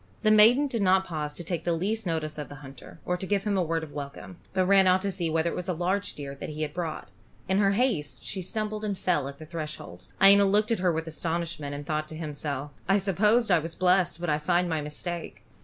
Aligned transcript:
The 0.23 0.31
maiden 0.31 0.65
did 0.65 0.81
not 0.81 1.05
pause 1.05 1.35
to 1.35 1.43
take 1.43 1.63
the 1.63 1.73
least 1.73 2.07
notice 2.07 2.39
of 2.39 2.49
the 2.49 2.55
hunter, 2.65 2.99
or 3.05 3.17
to 3.17 3.25
give 3.27 3.43
him 3.43 3.55
a 3.55 3.61
word 3.61 3.83
of 3.83 3.91
welcome, 3.91 4.37
but 4.51 4.65
ran 4.65 4.87
out 4.87 5.03
to 5.03 5.11
see 5.11 5.29
whether 5.29 5.51
it 5.51 5.55
was 5.55 5.69
a 5.69 5.75
large 5.75 6.15
deer 6.15 6.33
that 6.33 6.49
he 6.49 6.63
had 6.63 6.73
brought. 6.73 7.09
In 7.47 7.59
her 7.59 7.73
haste 7.73 8.23
she 8.23 8.41
stumbled 8.41 8.83
and 8.83 8.97
fell 8.97 9.27
at 9.27 9.37
the 9.37 9.45
threshold. 9.45 10.05
Iena 10.19 10.45
looked 10.45 10.71
at 10.71 10.79
her 10.79 10.91
with 10.91 11.05
astonishment, 11.05 11.75
and 11.75 11.85
thought 11.85 12.07
to 12.07 12.15
himself, 12.15 12.71
"I 12.89 12.97
supposed 12.97 13.51
I 13.51 13.59
was 13.59 13.75
blessed, 13.75 14.19
but 14.19 14.31
I 14.31 14.39
find 14.39 14.67
my 14.67 14.81
mistake. 14.81 15.43